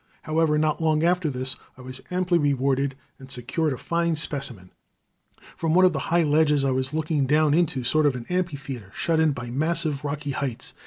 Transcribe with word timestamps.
However, 0.23 0.57
not 0.57 0.81
long 0.81 1.03
after 1.03 1.29
this 1.29 1.57
I 1.77 1.81
was 1.83 2.01
amply 2.09 2.39
rewarded, 2.39 2.95
and 3.19 3.29
secured 3.29 3.71
a 3.71 3.77
fine 3.77 4.15
specimen. 4.15 4.71
From 5.55 5.75
one 5.75 5.85
of 5.85 5.93
the 5.93 5.99
high 6.09 6.23
ledges 6.23 6.65
I 6.65 6.71
was 6.71 6.91
looking 6.91 7.27
down 7.27 7.53
into 7.53 7.81
a 7.81 7.85
sort 7.85 8.07
of 8.07 8.15
amphitheater 8.31 8.89
shut 8.95 9.19
in 9.19 9.31
by 9.31 9.51
massive 9.51 10.03
rocky 10.03 10.31
heights. 10.31 10.73